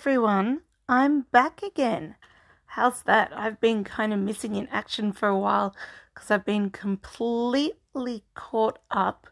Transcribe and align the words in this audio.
everyone. 0.00 0.62
I'm 0.88 1.26
back 1.30 1.62
again. 1.62 2.14
How's 2.64 3.02
that? 3.02 3.36
I've 3.36 3.60
been 3.60 3.84
kind 3.84 4.14
of 4.14 4.18
missing 4.18 4.54
in 4.54 4.66
action 4.68 5.12
for 5.12 5.28
a 5.28 5.38
while 5.38 5.76
because 6.14 6.30
I've 6.30 6.46
been 6.46 6.70
completely 6.70 8.24
caught 8.32 8.78
up 8.90 9.26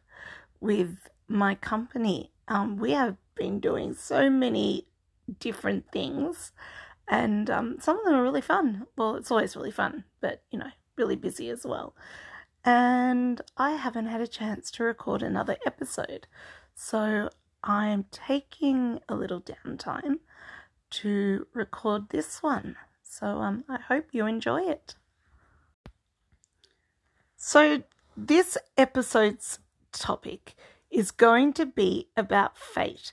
with 0.60 1.08
my 1.26 1.54
company. 1.54 2.32
Um, 2.48 2.76
we 2.76 2.90
have 2.90 3.16
been 3.34 3.60
doing 3.60 3.94
so 3.94 4.28
many 4.28 4.86
different 5.40 5.90
things, 5.90 6.52
and 7.08 7.48
um, 7.48 7.78
some 7.80 7.98
of 7.98 8.04
them 8.04 8.16
are 8.16 8.22
really 8.22 8.42
fun. 8.42 8.86
Well, 8.94 9.16
it's 9.16 9.30
always 9.30 9.56
really 9.56 9.70
fun, 9.70 10.04
but 10.20 10.42
you 10.50 10.58
know, 10.58 10.70
really 10.98 11.16
busy 11.16 11.48
as 11.48 11.64
well. 11.64 11.94
And 12.62 13.40
I 13.56 13.70
haven't 13.70 14.08
had 14.08 14.20
a 14.20 14.26
chance 14.26 14.70
to 14.72 14.84
record 14.84 15.22
another 15.22 15.56
episode, 15.64 16.26
so 16.74 17.30
I'm 17.64 18.04
taking 18.10 19.00
a 19.08 19.14
little 19.14 19.40
downtime 19.40 20.18
to 20.90 21.46
record 21.52 22.08
this 22.10 22.42
one. 22.42 22.76
So 23.02 23.26
um, 23.26 23.64
I 23.68 23.78
hope 23.80 24.06
you 24.12 24.26
enjoy 24.26 24.62
it. 24.62 24.94
So, 27.36 27.84
this 28.16 28.58
episode's 28.76 29.60
topic 29.92 30.54
is 30.90 31.12
going 31.12 31.52
to 31.54 31.66
be 31.66 32.08
about 32.16 32.58
fate 32.58 33.12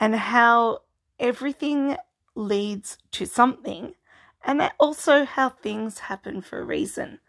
and 0.00 0.16
how 0.16 0.80
everything 1.20 1.96
leads 2.34 2.98
to 3.12 3.26
something, 3.26 3.94
and 4.44 4.70
also 4.80 5.24
how 5.24 5.50
things 5.50 6.00
happen 6.00 6.40
for 6.40 6.58
a 6.58 6.64
reason. 6.64 7.20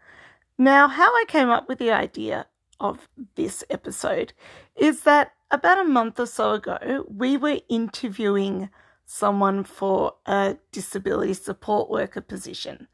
Now, 0.58 0.88
how 0.88 1.14
I 1.14 1.24
came 1.28 1.48
up 1.48 1.68
with 1.68 1.78
the 1.78 1.92
idea 1.92 2.46
of 2.80 3.08
this 3.36 3.62
episode 3.70 4.32
is 4.74 5.02
that 5.02 5.32
about 5.50 5.78
a 5.78 5.84
month 5.88 6.18
or 6.18 6.26
so 6.26 6.52
ago, 6.54 7.06
we 7.08 7.36
were 7.36 7.60
interviewing 7.68 8.68
someone 9.04 9.64
for 9.64 10.14
a 10.26 10.56
disability 10.70 11.34
support 11.34 11.90
worker 11.90 12.20
position. 12.20 12.88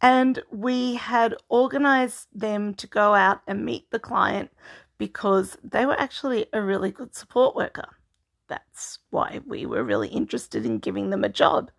And 0.00 0.42
we 0.50 0.94
had 0.94 1.34
organized 1.48 2.28
them 2.32 2.74
to 2.74 2.86
go 2.86 3.14
out 3.14 3.40
and 3.46 3.64
meet 3.64 3.90
the 3.90 3.98
client 3.98 4.50
because 4.96 5.56
they 5.62 5.86
were 5.86 5.98
actually 5.98 6.46
a 6.52 6.62
really 6.62 6.90
good 6.90 7.14
support 7.14 7.56
worker. 7.56 7.88
That's 8.48 8.98
why 9.10 9.40
we 9.46 9.66
were 9.66 9.84
really 9.84 10.08
interested 10.08 10.64
in 10.64 10.78
giving 10.78 11.10
them 11.10 11.24
a 11.24 11.28
job. 11.28 11.70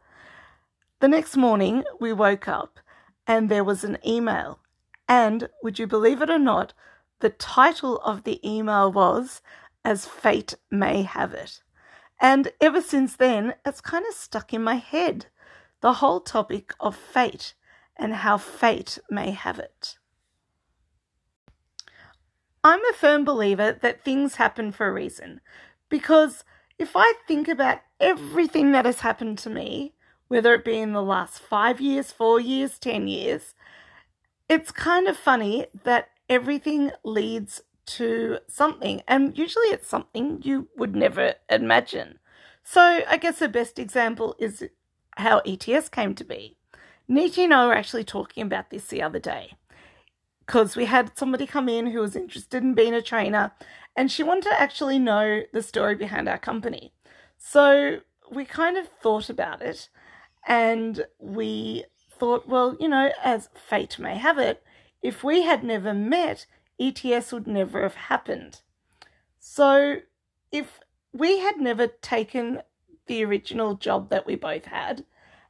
The 1.00 1.08
next 1.08 1.38
morning, 1.38 1.84
we 2.00 2.12
woke 2.14 2.48
up 2.48 2.80
and 3.26 3.48
there 3.50 3.64
was 3.64 3.84
an 3.84 3.98
email. 4.06 4.60
And 5.08 5.50
would 5.64 5.80
you 5.80 5.88
believe 5.88 6.22
it 6.22 6.30
or 6.30 6.40
not, 6.40 6.74
the 7.20 7.30
title 7.30 7.98
of 8.00 8.24
the 8.24 8.40
email 8.48 8.92
was 8.92 9.42
As 9.84 10.06
Fate 10.06 10.56
May 10.70 11.04
Have 11.04 11.34
It. 11.34 11.62
And 12.20 12.52
ever 12.60 12.82
since 12.82 13.16
then, 13.16 13.56
it's 13.66 13.82
kind 13.82 14.06
of 14.08 14.14
stuck 14.14 14.54
in 14.54 14.64
my 14.64 14.76
head 14.76 15.28
the 15.82 15.94
whole 15.94 16.20
topic 16.20 16.74
of 16.80 16.96
fate 16.96 17.54
and 17.96 18.16
how 18.16 18.38
fate 18.38 19.00
may 19.10 19.32
have 19.32 19.60
it. 19.60 19.98
I'm 22.64 22.84
a 22.86 22.94
firm 22.94 23.24
believer 23.24 23.78
that 23.82 24.04
things 24.04 24.36
happen 24.36 24.72
for 24.72 24.88
a 24.88 24.94
reason 24.94 25.40
because 25.88 26.44
if 26.78 26.92
I 26.96 27.14
think 27.28 27.48
about 27.48 27.80
everything 28.00 28.74
that 28.74 28.86
has 28.86 29.00
happened 29.00 29.38
to 29.40 29.50
me, 29.50 29.94
whether 30.28 30.54
it 30.54 30.66
be 30.66 30.78
in 30.78 30.94
the 30.94 31.02
last 31.02 31.40
five 31.40 31.80
years, 31.80 32.12
four 32.12 32.40
years, 32.40 32.78
ten 32.78 33.08
years, 33.08 33.54
it's 34.50 34.72
kind 34.72 35.08
of 35.08 35.18
funny 35.18 35.68
that 35.84 36.10
everything 36.28 36.92
leads 37.04 37.62
to 37.98 38.40
something, 38.48 39.02
and 39.08 39.38
usually 39.38 39.68
it's 39.68 39.88
something 39.88 40.42
you 40.44 40.68
would 40.78 40.96
never 40.96 41.36
imagine. 41.50 42.20
So, 42.64 43.02
I 43.08 43.18
guess 43.18 43.40
the 43.40 43.50
best 43.50 43.80
example 43.80 44.36
is 44.40 44.64
how 45.18 45.40
ETS 45.40 45.90
came 45.90 46.14
to 46.16 46.24
be. 46.24 46.58
Niti 47.08 47.44
and 47.44 47.54
I 47.54 47.66
were 47.66 47.74
actually 47.74 48.04
talking 48.04 48.44
about 48.44 48.70
this 48.70 48.88
the 48.88 49.02
other 49.02 49.20
day 49.20 49.54
because 50.46 50.76
we 50.76 50.86
had 50.86 51.18
somebody 51.18 51.48
come 51.48 51.68
in 51.68 51.88
who 51.88 52.00
was 52.00 52.16
interested 52.16 52.64
in 52.64 52.76
being 52.76 52.94
a 52.94 53.02
trainer 53.02 53.52
and 53.96 54.12
she 54.12 54.24
wanted 54.24 54.44
to 54.44 54.62
actually 54.62 55.00
know 55.00 55.42
the 55.52 55.64
story 55.64 55.96
behind 55.96 56.30
our 56.30 56.38
company. 56.38 56.94
So, 57.38 58.00
we 58.32 58.46
kind 58.46 58.78
of 58.78 58.88
thought 59.02 59.30
about 59.30 59.62
it 59.62 59.90
and 60.48 61.06
we 61.18 61.86
thought, 62.12 62.48
well, 62.48 62.76
you 62.80 62.88
know, 62.88 63.12
as 63.24 63.50
fate 63.56 63.98
may 63.98 64.18
have 64.18 64.38
it, 64.38 64.62
if 65.02 65.24
we 65.24 65.44
had 65.44 65.64
never 65.64 65.94
met, 65.94 66.46
ETS 66.80 67.32
would 67.32 67.48
never 67.48 67.84
have 67.84 67.96
happened. 67.96 68.62
So, 69.40 69.98
if 70.52 70.80
we 71.14 71.40
had 71.40 71.58
never 71.58 71.88
taken 71.88 72.62
the 73.08 73.24
original 73.24 73.76
job 73.76 74.10
that 74.10 74.26
we 74.26 74.36
both 74.36 74.66
had 74.66 75.06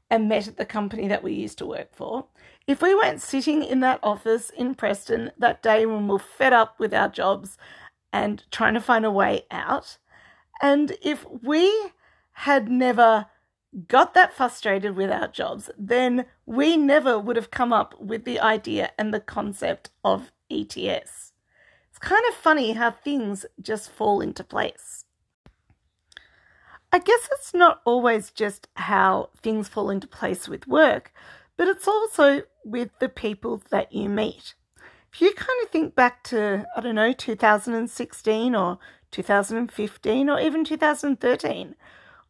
and 0.09 0.29
met 0.29 0.47
at 0.47 0.57
the 0.57 0.65
company 0.65 1.07
that 1.07 1.23
we 1.23 1.33
used 1.33 1.57
to 1.59 1.65
work 1.65 1.93
for, 1.93 2.27
if 2.67 2.81
we 2.81 2.95
weren't 2.95 3.21
sitting 3.21 3.63
in 3.63 3.79
that 3.81 3.99
office 4.01 4.49
in 4.51 4.75
Preston 4.75 5.31
that 5.37 5.61
day 5.61 5.85
when 5.85 6.07
we 6.07 6.13
we're 6.13 6.19
fed 6.19 6.53
up 6.53 6.79
with 6.79 6.93
our 6.93 7.09
jobs 7.09 7.57
and 8.11 8.43
trying 8.51 8.73
to 8.73 8.81
find 8.81 9.05
a 9.05 9.11
way 9.11 9.45
out, 9.51 9.97
and 10.61 10.95
if 11.01 11.25
we 11.43 11.91
had 12.31 12.69
never 12.69 13.27
got 13.87 14.13
that 14.13 14.33
frustrated 14.33 14.95
with 14.95 15.11
our 15.11 15.27
jobs, 15.27 15.69
then 15.77 16.25
we 16.45 16.77
never 16.77 17.19
would 17.19 17.35
have 17.35 17.51
come 17.51 17.71
up 17.71 17.99
with 17.99 18.25
the 18.25 18.39
idea 18.39 18.91
and 18.97 19.13
the 19.13 19.19
concept 19.19 19.91
of 20.03 20.31
ETS. 20.49 21.33
It's 21.89 21.99
kind 21.99 22.23
of 22.29 22.35
funny 22.35 22.73
how 22.73 22.91
things 22.91 23.45
just 23.61 23.91
fall 23.91 24.21
into 24.21 24.43
place. 24.43 25.05
I 26.91 26.99
guess 26.99 27.29
it's 27.31 27.53
not 27.53 27.81
always 27.85 28.31
just 28.31 28.67
how 28.75 29.29
things 29.41 29.67
fall 29.67 29.89
into 29.89 30.07
place 30.07 30.47
with 30.47 30.67
work, 30.67 31.13
but 31.55 31.67
it's 31.67 31.87
also 31.87 32.43
with 32.65 32.89
the 32.99 33.09
people 33.09 33.61
that 33.69 33.93
you 33.93 34.09
meet. 34.09 34.55
If 35.13 35.21
you 35.21 35.33
kind 35.33 35.63
of 35.63 35.69
think 35.69 35.95
back 35.95 36.23
to, 36.25 36.65
I 36.75 36.81
don't 36.81 36.95
know, 36.95 37.13
2016 37.13 38.55
or 38.55 38.79
2015 39.11 40.29
or 40.29 40.39
even 40.39 40.63
2013, 40.63 41.75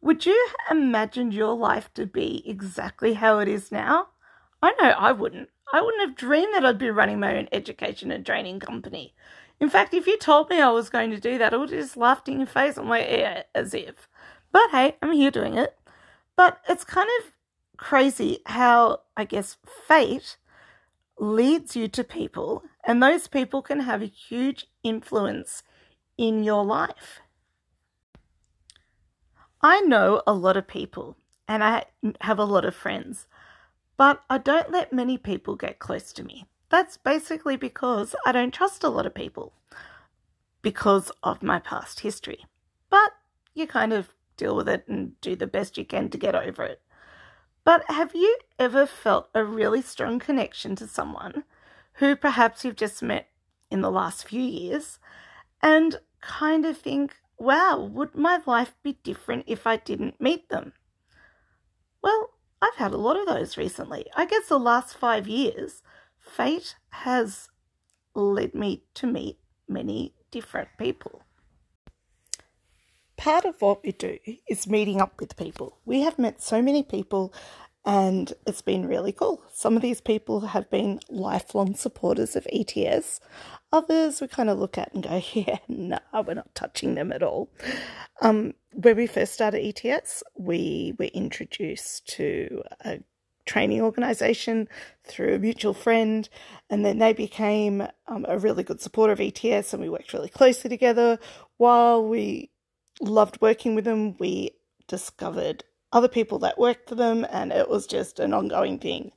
would 0.02 0.26
you 0.26 0.48
imagine 0.70 1.30
your 1.30 1.54
life 1.54 1.92
to 1.94 2.06
be 2.06 2.42
exactly 2.46 3.14
how 3.14 3.38
it 3.38 3.48
is 3.48 3.70
now? 3.70 4.08
I 4.62 4.72
know 4.80 4.90
I 4.90 5.12
wouldn't. 5.12 5.50
I 5.72 5.80
wouldn't 5.80 6.08
have 6.08 6.16
dreamed 6.16 6.54
that 6.54 6.64
I'd 6.64 6.78
be 6.78 6.90
running 6.90 7.20
my 7.20 7.36
own 7.36 7.48
education 7.52 8.10
and 8.10 8.24
training 8.24 8.60
company. 8.60 9.14
In 9.60 9.70
fact, 9.70 9.94
if 9.94 10.06
you 10.06 10.18
told 10.18 10.50
me 10.50 10.60
I 10.60 10.70
was 10.70 10.88
going 10.88 11.10
to 11.10 11.20
do 11.20 11.38
that, 11.38 11.52
I 11.52 11.56
would 11.56 11.70
have 11.70 11.80
just 11.80 11.96
laughed 11.96 12.28
in 12.28 12.38
your 12.38 12.46
face 12.46 12.78
on 12.78 12.86
my 12.86 13.06
ear 13.06 13.44
as 13.54 13.74
if. 13.74 14.08
But 14.52 14.70
hey, 14.70 14.96
I'm 15.02 15.12
here 15.12 15.30
doing 15.30 15.56
it. 15.56 15.76
But 16.36 16.60
it's 16.68 16.84
kind 16.84 17.08
of 17.20 17.32
crazy 17.76 18.40
how, 18.46 19.00
I 19.16 19.24
guess, 19.24 19.58
fate 19.86 20.36
leads 21.18 21.76
you 21.76 21.86
to 21.88 22.02
people, 22.02 22.62
and 22.84 23.02
those 23.02 23.28
people 23.28 23.60
can 23.60 23.80
have 23.80 24.00
a 24.00 24.06
huge 24.06 24.66
influence 24.82 25.62
in 26.16 26.42
your 26.42 26.64
life. 26.64 27.20
I 29.62 29.80
know 29.82 30.22
a 30.26 30.32
lot 30.32 30.56
of 30.56 30.66
people 30.66 31.16
and 31.46 31.62
I 31.62 31.84
have 32.22 32.38
a 32.38 32.44
lot 32.44 32.64
of 32.64 32.74
friends, 32.74 33.26
but 34.00 34.22
I 34.30 34.38
don't 34.38 34.70
let 34.70 34.94
many 34.94 35.18
people 35.18 35.56
get 35.56 35.78
close 35.78 36.10
to 36.14 36.24
me. 36.24 36.46
That's 36.70 36.96
basically 36.96 37.58
because 37.58 38.14
I 38.24 38.32
don't 38.32 38.50
trust 38.50 38.82
a 38.82 38.88
lot 38.88 39.04
of 39.04 39.14
people 39.14 39.52
because 40.62 41.12
of 41.22 41.42
my 41.42 41.58
past 41.58 42.00
history. 42.00 42.46
But 42.88 43.12
you 43.52 43.66
kind 43.66 43.92
of 43.92 44.14
deal 44.38 44.56
with 44.56 44.70
it 44.70 44.88
and 44.88 45.20
do 45.20 45.36
the 45.36 45.46
best 45.46 45.76
you 45.76 45.84
can 45.84 46.08
to 46.08 46.16
get 46.16 46.34
over 46.34 46.62
it. 46.62 46.80
But 47.62 47.84
have 47.90 48.14
you 48.14 48.38
ever 48.58 48.86
felt 48.86 49.28
a 49.34 49.44
really 49.44 49.82
strong 49.82 50.18
connection 50.18 50.74
to 50.76 50.86
someone 50.86 51.44
who 51.96 52.16
perhaps 52.16 52.64
you've 52.64 52.76
just 52.76 53.02
met 53.02 53.28
in 53.70 53.82
the 53.82 53.90
last 53.90 54.26
few 54.26 54.40
years 54.40 54.98
and 55.60 56.00
kind 56.22 56.64
of 56.64 56.78
think, 56.78 57.16
wow, 57.36 57.78
would 57.78 58.14
my 58.14 58.40
life 58.46 58.72
be 58.82 58.94
different 59.02 59.44
if 59.46 59.66
I 59.66 59.76
didn't 59.76 60.22
meet 60.22 60.48
them? 60.48 60.72
Well, 62.02 62.30
I've 62.62 62.74
had 62.76 62.92
a 62.92 62.98
lot 62.98 63.18
of 63.18 63.26
those 63.26 63.56
recently. 63.56 64.06
I 64.14 64.26
guess 64.26 64.48
the 64.48 64.58
last 64.58 64.96
five 64.96 65.26
years, 65.26 65.82
fate 66.18 66.76
has 66.90 67.48
led 68.14 68.54
me 68.54 68.84
to 68.94 69.06
meet 69.06 69.38
many 69.68 70.14
different 70.30 70.68
people. 70.78 71.22
Part 73.16 73.44
of 73.44 73.60
what 73.60 73.82
we 73.84 73.92
do 73.92 74.18
is 74.48 74.66
meeting 74.66 75.00
up 75.00 75.20
with 75.20 75.36
people. 75.36 75.78
We 75.84 76.00
have 76.02 76.18
met 76.18 76.42
so 76.42 76.62
many 76.62 76.82
people 76.82 77.34
and 77.84 78.32
it's 78.46 78.62
been 78.62 78.86
really 78.86 79.12
cool. 79.12 79.42
Some 79.52 79.76
of 79.76 79.82
these 79.82 80.00
people 80.00 80.40
have 80.40 80.68
been 80.70 81.00
lifelong 81.08 81.74
supporters 81.74 82.36
of 82.36 82.46
ETS. 82.52 83.20
Others 83.72 84.20
we 84.20 84.28
kind 84.28 84.50
of 84.50 84.58
look 84.58 84.76
at 84.76 84.92
and 84.92 85.02
go, 85.02 85.22
yeah, 85.32 85.58
no, 85.68 85.98
we're 86.26 86.34
not 86.34 86.54
touching 86.54 86.94
them 86.94 87.12
at 87.12 87.22
all. 87.22 87.50
Um, 88.20 88.54
when 88.72 88.96
we 88.96 89.06
first 89.06 89.32
started 89.32 89.64
ETS, 89.64 90.22
we 90.36 90.94
were 90.98 91.06
introduced 91.06 92.06
to 92.16 92.62
a 92.84 93.00
training 93.46 93.80
organisation 93.80 94.68
through 95.04 95.34
a 95.34 95.38
mutual 95.38 95.74
friend, 95.74 96.28
and 96.68 96.84
then 96.84 96.98
they 96.98 97.12
became 97.12 97.86
um, 98.06 98.24
a 98.28 98.38
really 98.38 98.62
good 98.62 98.80
supporter 98.80 99.12
of 99.12 99.20
ETS, 99.20 99.72
and 99.72 99.82
we 99.82 99.88
worked 99.88 100.12
really 100.12 100.28
closely 100.28 100.68
together. 100.68 101.18
While 101.56 102.06
we 102.06 102.50
loved 103.00 103.40
working 103.40 103.74
with 103.74 103.84
them, 103.86 104.16
we 104.18 104.52
discovered 104.86 105.64
other 105.92 106.08
people 106.08 106.38
that 106.40 106.58
worked 106.58 106.88
for 106.88 106.94
them, 106.94 107.26
and 107.30 107.52
it 107.52 107.68
was 107.68 107.86
just 107.86 108.20
an 108.20 108.32
ongoing 108.32 108.78
thing. 108.78 109.12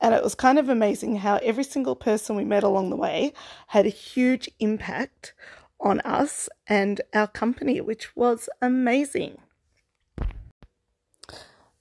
And 0.00 0.14
it 0.14 0.22
was 0.22 0.34
kind 0.34 0.58
of 0.58 0.68
amazing 0.68 1.16
how 1.16 1.36
every 1.42 1.64
single 1.64 1.96
person 1.96 2.36
we 2.36 2.44
met 2.44 2.62
along 2.62 2.90
the 2.90 2.96
way 2.96 3.32
had 3.68 3.86
a 3.86 3.90
huge 3.90 4.48
impact 4.58 5.34
on 5.80 6.00
us 6.00 6.48
and 6.66 7.00
our 7.12 7.26
company, 7.26 7.80
which 7.80 8.16
was 8.16 8.48
amazing. 8.62 9.38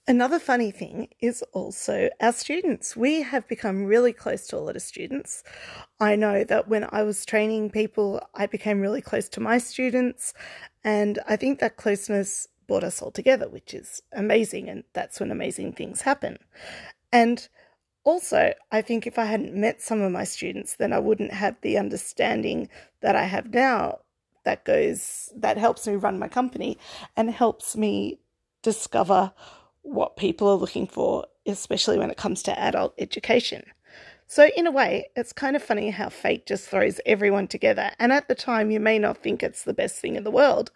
Another 0.05 0.37
funny 0.37 0.69
thing 0.69 1.07
is 1.21 1.41
also 1.53 2.09
our 2.19 2.33
students. 2.33 2.93
We 2.93 3.21
have 3.21 3.47
become 3.47 3.85
really 3.85 4.11
close 4.11 4.45
to 4.47 4.57
a 4.57 4.59
lot 4.59 4.75
of 4.75 4.81
students. 4.81 5.45
I 6.01 6.17
know 6.17 6.43
that 6.43 6.67
when 6.67 6.89
I 6.91 7.03
was 7.03 7.25
training 7.25 7.69
people, 7.69 8.21
I 8.35 8.47
became 8.47 8.81
really 8.81 9.01
close 9.01 9.29
to 9.29 9.39
my 9.39 9.59
students, 9.59 10.33
and 10.83 11.19
I 11.25 11.37
think 11.37 11.59
that 11.59 11.77
closeness 11.77 12.49
brought 12.67 12.83
us 12.83 13.01
all 13.01 13.11
together, 13.11 13.47
which 13.49 13.73
is 13.73 14.01
amazing, 14.11 14.69
and 14.69 14.83
that's 14.93 15.19
when 15.19 15.31
amazing 15.31 15.73
things 15.73 16.01
happen. 16.01 16.37
And 17.11 17.47
also, 18.03 18.53
I 18.71 18.81
think 18.81 19.07
if 19.07 19.17
I 19.17 19.25
hadn't 19.25 19.55
met 19.55 19.81
some 19.81 20.01
of 20.01 20.11
my 20.11 20.23
students, 20.23 20.75
then 20.75 20.91
I 20.91 20.99
wouldn't 20.99 21.31
have 21.31 21.57
the 21.61 21.77
understanding 21.77 22.69
that 23.01 23.15
I 23.15 23.23
have 23.23 23.53
now 23.53 23.99
that 24.43 24.65
goes 24.65 25.31
that 25.35 25.57
helps 25.57 25.87
me 25.87 25.95
run 25.95 26.19
my 26.19 26.27
company 26.27 26.77
and 27.15 27.31
helps 27.31 27.77
me 27.77 28.19
discover 28.61 29.31
what 29.81 30.17
people 30.17 30.49
are 30.49 30.55
looking 30.55 30.87
for, 30.87 31.25
especially 31.45 31.97
when 31.97 32.11
it 32.11 32.17
comes 32.17 32.43
to 32.43 32.59
adult 32.59 32.93
education. 32.97 33.63
So, 34.27 34.49
in 34.57 34.67
a 34.67 34.71
way, 34.71 35.09
it's 35.15 35.31
kind 35.31 35.55
of 35.55 35.63
funny 35.63 35.91
how 35.91 36.09
fate 36.09 36.45
just 36.45 36.67
throws 36.67 36.99
everyone 37.05 37.47
together. 37.47 37.91
And 37.99 38.11
at 38.11 38.27
the 38.27 38.35
time, 38.35 38.71
you 38.71 38.79
may 38.79 38.97
not 38.97 39.17
think 39.17 39.43
it's 39.43 39.63
the 39.63 39.73
best 39.73 39.99
thing 39.99 40.15
in 40.15 40.23
the 40.23 40.31
world, 40.31 40.71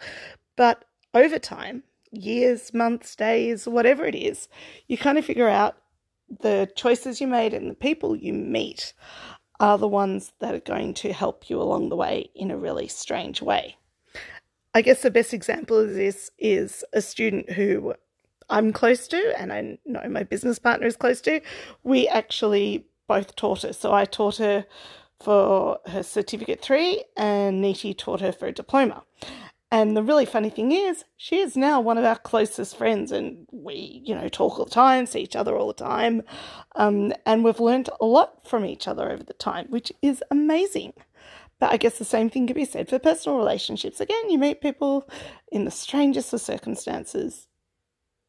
but 0.55 0.85
over 1.17 1.39
time, 1.39 1.83
years, 2.11 2.73
months, 2.73 3.15
days, 3.15 3.67
whatever 3.67 4.05
it 4.05 4.15
is, 4.15 4.47
you 4.87 4.97
kind 4.97 5.17
of 5.17 5.25
figure 5.25 5.49
out 5.49 5.77
the 6.41 6.69
choices 6.75 7.19
you 7.19 7.27
made 7.27 7.53
and 7.53 7.69
the 7.69 7.75
people 7.75 8.15
you 8.15 8.33
meet 8.33 8.93
are 9.59 9.77
the 9.77 9.87
ones 9.87 10.33
that 10.39 10.53
are 10.53 10.59
going 10.59 10.93
to 10.93 11.11
help 11.11 11.49
you 11.49 11.59
along 11.59 11.89
the 11.89 11.95
way 11.95 12.29
in 12.35 12.51
a 12.51 12.57
really 12.57 12.87
strange 12.87 13.41
way. 13.41 13.75
I 14.73 14.81
guess 14.81 15.01
the 15.01 15.09
best 15.11 15.33
example 15.33 15.77
of 15.77 15.93
this 15.93 16.29
is 16.37 16.83
a 16.93 17.01
student 17.01 17.49
who 17.51 17.95
I'm 18.49 18.71
close 18.71 19.07
to, 19.07 19.33
and 19.37 19.51
I 19.51 19.77
know 19.85 20.07
my 20.09 20.23
business 20.23 20.59
partner 20.59 20.85
is 20.85 20.95
close 20.95 21.21
to, 21.21 21.41
we 21.83 22.07
actually 22.07 22.85
both 23.07 23.35
taught 23.35 23.63
her. 23.63 23.73
So 23.73 23.91
I 23.91 24.05
taught 24.05 24.37
her 24.37 24.65
for 25.19 25.79
her 25.87 26.03
certificate 26.03 26.61
three, 26.61 27.03
and 27.15 27.61
Niti 27.61 27.93
taught 27.93 28.21
her 28.21 28.31
for 28.31 28.47
a 28.47 28.51
diploma. 28.51 29.03
And 29.69 29.97
the 29.97 30.03
really 30.03 30.25
funny 30.25 30.49
thing 30.49 30.71
is, 30.71 31.03
she 31.17 31.39
is 31.39 31.57
now 31.57 31.81
one 31.81 31.97
of 31.97 32.05
our 32.05 32.17
closest 32.17 32.77
friends, 32.77 33.11
and 33.11 33.45
we, 33.51 34.01
you 34.05 34.15
know, 34.15 34.29
talk 34.29 34.57
all 34.57 34.65
the 34.65 34.71
time, 34.71 35.05
see 35.05 35.19
each 35.19 35.35
other 35.35 35.57
all 35.57 35.67
the 35.67 35.73
time, 35.73 36.23
um, 36.75 37.11
and 37.25 37.43
we've 37.43 37.59
learned 37.59 37.89
a 37.99 38.05
lot 38.05 38.47
from 38.47 38.63
each 38.63 38.87
other 38.87 39.11
over 39.11 39.23
the 39.23 39.33
time, 39.33 39.67
which 39.69 39.91
is 40.01 40.23
amazing. 40.31 40.93
But 41.59 41.73
I 41.73 41.77
guess 41.77 41.97
the 41.97 42.05
same 42.05 42.29
thing 42.29 42.47
can 42.47 42.55
be 42.55 42.63
said 42.63 42.87
for 42.87 42.99
personal 42.99 43.37
relationships. 43.37 43.99
Again, 43.99 44.29
you 44.29 44.37
meet 44.37 44.61
people 44.61 45.09
in 45.51 45.65
the 45.65 45.71
strangest 45.71 46.31
of 46.31 46.39
circumstances, 46.39 47.47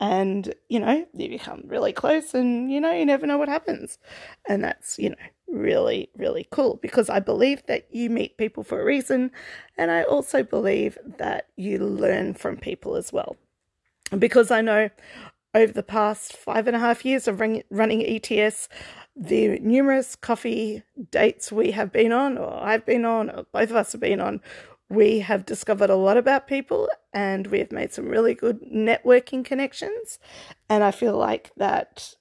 and 0.00 0.54
you 0.68 0.80
know 0.80 1.06
you 1.12 1.28
become 1.28 1.62
really 1.66 1.92
close 1.92 2.34
and 2.34 2.70
you 2.70 2.80
know 2.80 2.92
you 2.92 3.04
never 3.04 3.26
know 3.26 3.38
what 3.38 3.48
happens 3.48 3.98
and 4.48 4.62
that's 4.62 4.98
you 4.98 5.10
know 5.10 5.16
really 5.50 6.10
really 6.16 6.46
cool 6.50 6.78
because 6.82 7.08
i 7.08 7.18
believe 7.18 7.62
that 7.66 7.86
you 7.90 8.10
meet 8.10 8.36
people 8.36 8.62
for 8.62 8.80
a 8.80 8.84
reason 8.84 9.30
and 9.76 9.90
i 9.90 10.02
also 10.02 10.42
believe 10.42 10.98
that 11.04 11.48
you 11.56 11.78
learn 11.78 12.34
from 12.34 12.56
people 12.56 12.96
as 12.96 13.12
well 13.12 13.36
because 14.18 14.50
i 14.50 14.60
know 14.60 14.90
over 15.54 15.72
the 15.72 15.82
past 15.82 16.36
five 16.36 16.66
and 16.66 16.76
a 16.76 16.80
half 16.80 17.04
years 17.04 17.26
of 17.26 17.40
running 17.40 18.04
ets 18.06 18.68
the 19.16 19.58
numerous 19.60 20.14
coffee 20.14 20.82
dates 21.10 21.50
we 21.50 21.72
have 21.72 21.92
been 21.92 22.12
on 22.12 22.36
or 22.36 22.62
i've 22.62 22.84
been 22.84 23.04
on 23.04 23.30
or 23.30 23.44
both 23.52 23.70
of 23.70 23.76
us 23.76 23.92
have 23.92 24.00
been 24.00 24.20
on 24.20 24.40
we 24.90 25.20
have 25.20 25.44
discovered 25.44 25.90
a 25.90 25.96
lot 25.96 26.16
about 26.16 26.46
people 26.46 26.88
and 27.12 27.46
we 27.48 27.58
have 27.58 27.72
made 27.72 27.92
some 27.92 28.08
really 28.08 28.34
good 28.34 28.60
networking 28.62 29.44
connections. 29.44 30.18
And 30.68 30.82
I 30.82 30.90
feel 30.90 31.16
like 31.16 31.50
that 31.56 32.14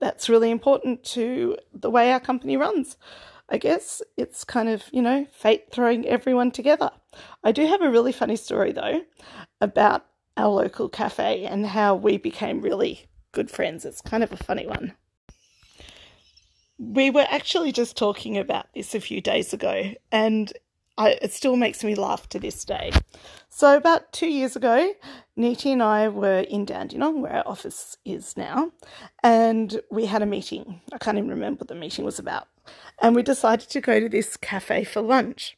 that's 0.00 0.28
really 0.28 0.50
important 0.50 1.04
to 1.04 1.56
the 1.72 1.90
way 1.90 2.12
our 2.12 2.20
company 2.20 2.56
runs. 2.56 2.96
I 3.48 3.58
guess 3.58 4.02
it's 4.16 4.44
kind 4.44 4.68
of, 4.68 4.84
you 4.92 5.00
know, 5.02 5.26
fate 5.32 5.70
throwing 5.70 6.06
everyone 6.06 6.50
together. 6.50 6.90
I 7.44 7.52
do 7.52 7.66
have 7.66 7.80
a 7.80 7.90
really 7.90 8.12
funny 8.12 8.36
story 8.36 8.72
though 8.72 9.02
about 9.60 10.06
our 10.36 10.48
local 10.48 10.88
cafe 10.88 11.44
and 11.44 11.66
how 11.66 11.94
we 11.94 12.18
became 12.18 12.60
really 12.60 13.06
good 13.32 13.50
friends. 13.50 13.84
It's 13.84 14.00
kind 14.00 14.22
of 14.22 14.32
a 14.32 14.36
funny 14.36 14.66
one. 14.66 14.94
We 16.78 17.08
were 17.08 17.26
actually 17.30 17.72
just 17.72 17.96
talking 17.96 18.36
about 18.36 18.66
this 18.74 18.94
a 18.94 19.00
few 19.00 19.22
days 19.22 19.54
ago, 19.54 19.92
and 20.12 20.52
I, 20.98 21.18
it 21.22 21.32
still 21.32 21.56
makes 21.56 21.84
me 21.84 21.94
laugh 21.94 22.28
to 22.30 22.38
this 22.38 22.64
day. 22.64 22.90
So, 23.48 23.76
about 23.76 24.12
two 24.12 24.28
years 24.28 24.56
ago, 24.56 24.92
Niti 25.36 25.72
and 25.72 25.82
I 25.82 26.08
were 26.08 26.40
in 26.40 26.64
Dandenong, 26.64 27.20
where 27.20 27.32
our 27.32 27.46
office 27.46 27.96
is 28.04 28.36
now, 28.36 28.72
and 29.22 29.80
we 29.90 30.06
had 30.06 30.22
a 30.22 30.26
meeting. 30.26 30.80
I 30.92 30.98
can't 30.98 31.18
even 31.18 31.30
remember 31.30 31.60
what 31.60 31.68
the 31.68 31.74
meeting 31.74 32.04
was 32.04 32.18
about. 32.18 32.48
And 33.00 33.14
we 33.14 33.22
decided 33.22 33.68
to 33.70 33.80
go 33.80 34.00
to 34.00 34.08
this 34.08 34.36
cafe 34.36 34.84
for 34.84 35.02
lunch. 35.02 35.56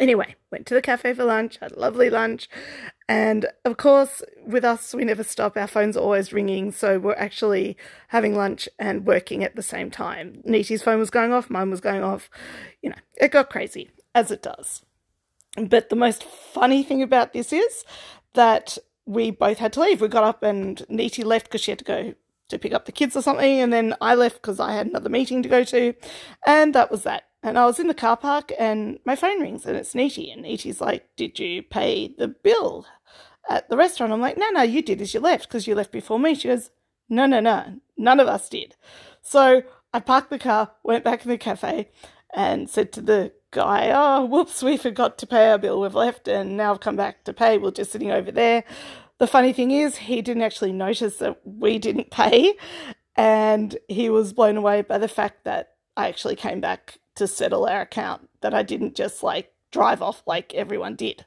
Anyway, 0.00 0.34
went 0.50 0.66
to 0.66 0.74
the 0.74 0.82
cafe 0.82 1.14
for 1.14 1.24
lunch, 1.24 1.58
had 1.58 1.72
a 1.72 1.78
lovely 1.78 2.10
lunch, 2.10 2.48
and 3.08 3.46
of 3.64 3.76
course, 3.76 4.22
with 4.44 4.64
us, 4.64 4.94
we 4.94 5.04
never 5.04 5.22
stop. 5.22 5.56
Our 5.56 5.66
phones 5.66 5.96
are 5.96 6.00
always 6.00 6.32
ringing, 6.32 6.72
so 6.72 6.98
we're 6.98 7.14
actually 7.14 7.76
having 8.08 8.34
lunch 8.34 8.68
and 8.78 9.06
working 9.06 9.44
at 9.44 9.56
the 9.56 9.62
same 9.62 9.90
time. 9.90 10.42
Niti's 10.48 10.82
phone 10.82 10.98
was 10.98 11.10
going 11.10 11.32
off, 11.32 11.50
mine 11.50 11.70
was 11.70 11.80
going 11.80 12.02
off. 12.02 12.30
You 12.82 12.90
know, 12.90 12.96
it 13.20 13.30
got 13.30 13.50
crazy 13.50 13.90
as 14.14 14.30
it 14.30 14.42
does. 14.42 14.82
But 15.56 15.88
the 15.88 15.96
most 15.96 16.24
funny 16.24 16.82
thing 16.82 17.02
about 17.02 17.32
this 17.32 17.52
is 17.52 17.84
that 18.34 18.78
we 19.06 19.30
both 19.30 19.58
had 19.58 19.72
to 19.74 19.80
leave. 19.80 20.00
We 20.00 20.08
got 20.08 20.24
up 20.24 20.42
and 20.42 20.84
Niti 20.88 21.22
left 21.22 21.46
because 21.46 21.60
she 21.60 21.70
had 21.70 21.78
to 21.78 21.84
go 21.84 22.14
to 22.48 22.58
pick 22.58 22.72
up 22.72 22.84
the 22.84 22.92
kids 22.92 23.16
or 23.16 23.22
something, 23.22 23.60
and 23.60 23.72
then 23.72 23.94
I 24.00 24.14
left 24.14 24.36
because 24.36 24.60
I 24.60 24.72
had 24.72 24.86
another 24.86 25.08
meeting 25.08 25.42
to 25.42 25.48
go 25.48 25.64
to, 25.64 25.94
and 26.46 26.74
that 26.74 26.90
was 26.90 27.02
that. 27.04 27.24
And 27.42 27.58
I 27.58 27.66
was 27.66 27.78
in 27.78 27.88
the 27.88 27.94
car 27.94 28.16
park 28.16 28.52
and 28.58 28.98
my 29.04 29.14
phone 29.14 29.38
rings 29.38 29.66
and 29.66 29.76
it's 29.76 29.94
Niti, 29.94 30.30
and 30.30 30.42
Niti's 30.44 30.80
like, 30.80 31.06
Did 31.14 31.38
you 31.38 31.62
pay 31.62 32.08
the 32.08 32.28
bill 32.28 32.86
at 33.50 33.68
the 33.68 33.76
restaurant? 33.76 34.14
I'm 34.14 34.20
like, 34.22 34.38
No, 34.38 34.48
no, 34.48 34.62
you 34.62 34.80
did 34.80 35.02
as 35.02 35.12
you 35.12 35.20
left 35.20 35.46
because 35.46 35.66
you 35.66 35.74
left 35.74 35.92
before 35.92 36.18
me. 36.18 36.34
She 36.34 36.48
goes, 36.48 36.70
No, 37.06 37.26
no, 37.26 37.40
no, 37.40 37.80
none 37.98 38.18
of 38.18 38.28
us 38.28 38.48
did. 38.48 38.76
So 39.20 39.62
I 39.92 40.00
parked 40.00 40.30
the 40.30 40.38
car, 40.38 40.72
went 40.82 41.04
back 41.04 41.22
in 41.22 41.30
the 41.30 41.36
cafe, 41.36 41.90
and 42.34 42.68
said 42.70 42.92
to 42.92 43.02
the 43.02 43.32
guy, 43.54 43.90
oh, 43.94 44.26
whoops, 44.26 44.62
we 44.62 44.76
forgot 44.76 45.16
to 45.18 45.26
pay 45.26 45.50
our 45.50 45.56
bill. 45.56 45.80
We've 45.80 45.94
left 45.94 46.28
and 46.28 46.56
now 46.56 46.72
I've 46.72 46.80
come 46.80 46.96
back 46.96 47.24
to 47.24 47.32
pay. 47.32 47.56
We're 47.56 47.70
just 47.70 47.92
sitting 47.92 48.10
over 48.10 48.30
there. 48.30 48.64
The 49.18 49.26
funny 49.26 49.52
thing 49.52 49.70
is, 49.70 49.96
he 49.96 50.20
didn't 50.20 50.42
actually 50.42 50.72
notice 50.72 51.16
that 51.18 51.38
we 51.44 51.78
didn't 51.78 52.10
pay. 52.10 52.54
And 53.16 53.78
he 53.88 54.10
was 54.10 54.32
blown 54.32 54.56
away 54.56 54.82
by 54.82 54.98
the 54.98 55.08
fact 55.08 55.44
that 55.44 55.74
I 55.96 56.08
actually 56.08 56.34
came 56.34 56.60
back 56.60 56.98
to 57.14 57.28
settle 57.28 57.64
our 57.64 57.82
account, 57.82 58.28
that 58.40 58.52
I 58.52 58.64
didn't 58.64 58.96
just 58.96 59.22
like 59.22 59.52
drive 59.70 60.02
off 60.02 60.24
like 60.26 60.52
everyone 60.52 60.96
did. 60.96 61.24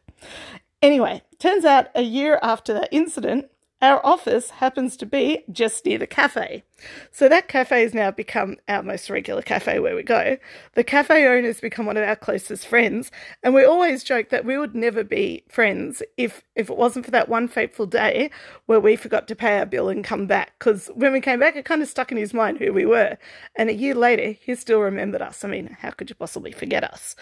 Anyway, 0.82 1.22
turns 1.40 1.64
out 1.64 1.88
a 1.96 2.02
year 2.02 2.40
after 2.44 2.74
that 2.74 2.90
incident, 2.92 3.50
our 3.82 4.04
office 4.06 4.50
happens 4.50 4.98
to 4.98 5.06
be 5.06 5.44
just 5.52 5.86
near 5.86 6.00
the 6.00 6.08
cafe. 6.08 6.64
So 7.12 7.30
that 7.30 7.48
cafe 7.48 7.82
has 7.82 7.94
now 7.94 8.12
become 8.12 8.58
our 8.68 8.82
most 8.82 9.10
regular 9.10 9.42
cafe 9.42 9.80
where 9.80 9.96
we 9.96 10.04
go. 10.04 10.38
The 10.74 10.84
cafe 10.84 11.26
owner 11.26 11.48
has 11.48 11.60
become 11.60 11.86
one 11.86 11.98
of 11.98 12.08
our 12.08 12.16
closest 12.16 12.68
friends, 12.68 13.12
and 13.44 13.54
we 13.54 13.64
always 13.64 14.04
joke 14.04 14.30
that 14.30 14.46
we 14.46 14.58
would 14.58 14.76
never 14.76 15.04
be 15.04 15.44
friends 15.48 16.02
if 16.18 16.44
if 16.56 16.70
it 16.70 16.78
wasn't 16.78 17.06
for 17.06 17.12
that 17.12 17.30
one 17.30 17.48
fateful 17.48 17.86
day 17.86 18.32
where 18.66 18.80
we 18.80 18.96
forgot 18.96 19.28
to 19.28 19.36
pay 19.36 19.60
our 19.60 19.66
bill 19.66 19.90
and 19.90 20.04
come 20.04 20.28
back. 20.28 20.54
Because 20.58 20.88
when 20.96 21.14
we 21.14 21.22
came 21.22 21.40
back, 21.40 21.56
it 21.56 21.66
kind 21.66 21.82
of 21.82 21.88
stuck 21.88 22.12
in 22.12 22.18
his 22.18 22.34
mind 22.34 22.58
who 22.58 22.74
we 22.74 22.86
were, 22.86 23.18
and 23.56 23.70
a 23.70 23.74
year 23.74 23.96
later, 23.96 24.32
he 24.40 24.56
still 24.56 24.80
remembered 24.80 25.22
us. 25.22 25.44
I 25.44 25.48
mean, 25.48 25.78
how 25.80 25.92
could 25.92 26.10
you 26.10 26.16
possibly 26.16 26.52
forget 26.52 26.84
us? 26.84 27.16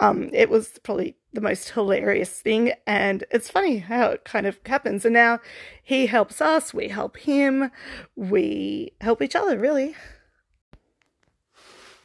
Um, 0.00 0.30
it 0.32 0.50
was 0.50 0.78
probably 0.82 1.16
the 1.32 1.40
most 1.40 1.70
hilarious 1.70 2.30
thing. 2.30 2.72
And 2.86 3.24
it's 3.30 3.50
funny 3.50 3.78
how 3.78 4.08
it 4.08 4.24
kind 4.24 4.46
of 4.46 4.58
happens. 4.66 5.04
And 5.04 5.14
now 5.14 5.40
he 5.82 6.06
helps 6.06 6.40
us, 6.40 6.74
we 6.74 6.88
help 6.88 7.16
him, 7.16 7.70
we 8.16 8.92
help 9.00 9.22
each 9.22 9.36
other, 9.36 9.58
really. 9.58 9.94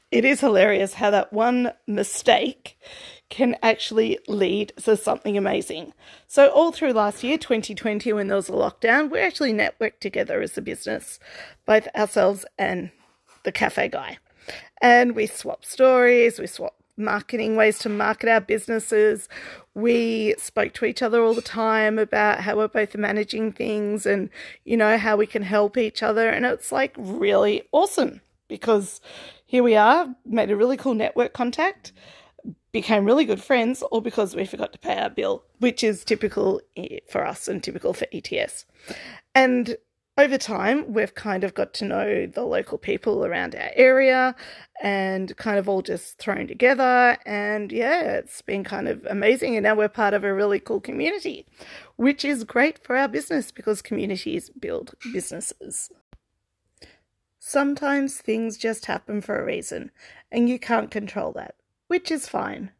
It 0.10 0.24
is 0.24 0.39
hilarious 0.39 0.93
how 0.93 1.12
that 1.12 1.34
one 1.34 1.74
mistake 1.86 2.77
can 3.29 3.57
actually 3.62 4.19
lead 4.29 4.72
to 4.84 4.96
something 4.96 5.38
amazing. 5.38 5.93
So, 6.27 6.48
all 6.50 6.72
through 6.72 6.93
last 6.93 7.24
year, 7.25 7.38
2020, 7.38 8.13
when 8.13 8.27
there 8.27 8.38
was 8.38 8.48
a 8.48 8.53
lockdown, 8.53 9.12
we 9.12 9.19
actually 9.19 9.51
networked 9.51 10.00
together 10.00 10.41
as 10.41 10.57
a 10.57 10.62
business, 10.62 11.19
both 11.65 11.89
ourselves 11.93 12.46
and 12.57 12.89
the 13.43 13.51
cafe 13.51 13.89
guy. 13.89 14.17
And 14.81 15.13
we 15.13 15.27
swapped 15.27 15.65
stories, 15.65 16.39
we 16.39 16.48
swapped 16.48 16.81
marketing 16.98 17.56
ways 17.56 17.80
to 17.80 17.89
market 17.89 18.30
our 18.30 18.42
businesses. 18.42 19.30
We 19.74 20.36
spoke 20.38 20.74
to 20.74 20.86
each 20.86 21.01
other 21.01 21.22
all 21.22 21.34
the 21.34 21.42
time 21.42 22.00
about 22.00 22.42
how 22.42 22.58
we're 22.58 22.68
both 22.68 22.96
managing 22.96 23.51
things 23.51 24.06
and, 24.06 24.30
you 24.66 24.75
know, 24.75 24.98
how 24.98 25.16
we 25.16 25.27
can 25.27 25.44
help 25.44 25.77
each 25.77 26.01
other. 26.01 26.30
And 26.30 26.46
it's 26.46 26.72
like 26.72 26.96
really 26.98 27.63
awesome 27.72 28.22
because 28.48 29.01
here 29.46 29.63
we 29.63 29.75
are, 29.75 30.16
made 30.25 30.51
a 30.51 30.56
really 30.56 30.77
cool 30.77 30.94
network 30.94 31.34
contact, 31.34 31.94
became 32.72 33.06
really 33.06 33.25
good 33.25 33.42
friends, 33.42 33.82
all 33.82 34.01
because 34.01 34.36
we 34.36 34.46
forgot 34.46 34.74
to 34.74 34.80
pay 34.80 34.98
our 34.98 35.10
bill, 35.10 35.44
which 35.60 35.84
is 35.84 36.04
typical 36.04 36.62
for 37.10 37.25
us 37.25 37.48
and 37.48 37.63
typical 37.63 37.94
for 37.94 38.08
ETS. 38.12 38.66
And 39.34 39.77
over 40.17 40.38
time, 40.38 40.91
we've 40.91 41.13
kind 41.13 41.43
of 41.43 41.53
got 41.53 41.74
to 41.75 41.86
know 41.86 42.25
the 42.25 42.43
local 42.43 42.77
people 42.77 43.24
around 43.24 43.53
our 43.55 43.69
area 43.75 44.36
and 44.81 45.36
kind 45.38 45.59
of 45.59 45.69
all 45.69 45.81
just 45.81 46.17
thrown 46.17 46.47
together. 46.47 47.17
And 47.25 47.71
yeah, 47.71 48.01
it's 48.17 48.41
been 48.41 48.63
kind 48.63 48.88
of 48.88 49.05
amazing. 49.05 49.55
And 49.55 49.63
now 49.63 49.75
we're 49.75 49.89
part 49.89 50.15
of 50.15 50.24
a 50.24 50.33
really 50.33 50.59
cool 50.59 50.81
community, 50.81 51.45
which 51.97 52.25
is 52.25 52.43
great 52.43 52.83
for 52.83 52.97
our 52.97 53.07
business 53.07 53.51
because 53.51 53.81
communities 53.81 54.50
build 54.50 54.95
businesses. 55.13 55.91
Sometimes 57.39 58.17
things 58.17 58.57
just 58.57 58.88
happen 58.88 59.21
for 59.21 59.39
a 59.39 59.45
reason, 59.45 59.91
and 60.31 60.50
you 60.50 60.59
can't 60.59 60.91
control 60.91 61.31
that, 61.33 61.55
which 61.88 62.12
is 62.12 62.27
fine. 62.27 62.71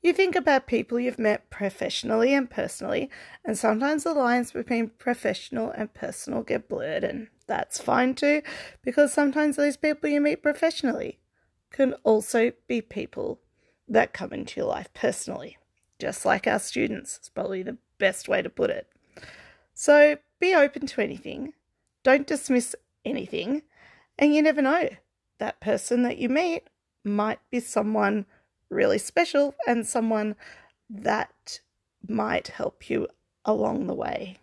You 0.00 0.12
think 0.12 0.36
about 0.36 0.68
people 0.68 1.00
you've 1.00 1.18
met 1.18 1.50
professionally 1.50 2.32
and 2.32 2.48
personally, 2.48 3.10
and 3.44 3.58
sometimes 3.58 4.04
the 4.04 4.14
lines 4.14 4.52
between 4.52 4.90
professional 4.90 5.70
and 5.70 5.92
personal 5.92 6.42
get 6.42 6.68
blurred, 6.68 7.02
and 7.02 7.28
that's 7.48 7.80
fine 7.80 8.14
too, 8.14 8.42
because 8.82 9.12
sometimes 9.12 9.56
those 9.56 9.76
people 9.76 10.08
you 10.08 10.20
meet 10.20 10.42
professionally 10.42 11.18
can 11.72 11.94
also 12.04 12.52
be 12.68 12.80
people 12.80 13.40
that 13.88 14.12
come 14.12 14.32
into 14.32 14.60
your 14.60 14.68
life 14.68 14.88
personally, 14.94 15.58
just 15.98 16.24
like 16.24 16.46
our 16.46 16.60
students. 16.60 17.16
It's 17.16 17.28
probably 17.28 17.64
the 17.64 17.78
best 17.98 18.28
way 18.28 18.40
to 18.40 18.50
put 18.50 18.70
it. 18.70 18.86
So 19.74 20.16
be 20.38 20.54
open 20.54 20.86
to 20.86 21.00
anything, 21.00 21.54
don't 22.04 22.26
dismiss 22.26 22.76
anything, 23.04 23.62
and 24.16 24.32
you 24.32 24.42
never 24.42 24.62
know, 24.62 24.90
that 25.38 25.60
person 25.60 26.04
that 26.04 26.18
you 26.18 26.28
meet 26.28 26.68
might 27.04 27.40
be 27.50 27.58
someone 27.58 28.26
really 28.70 28.98
special 28.98 29.54
and 29.66 29.86
someone 29.86 30.36
that 30.90 31.60
might 32.06 32.48
help 32.48 32.88
you 32.90 33.08
along 33.44 33.86
the 33.86 33.94
way. 33.94 34.38